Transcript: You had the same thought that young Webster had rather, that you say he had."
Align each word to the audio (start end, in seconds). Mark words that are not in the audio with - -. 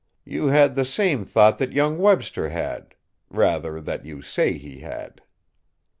You 0.25 0.47
had 0.47 0.73
the 0.73 0.83
same 0.83 1.25
thought 1.25 1.59
that 1.59 1.73
young 1.73 1.99
Webster 1.99 2.49
had 2.49 2.95
rather, 3.29 3.79
that 3.79 4.03
you 4.03 4.23
say 4.23 4.53
he 4.53 4.79
had." 4.79 5.21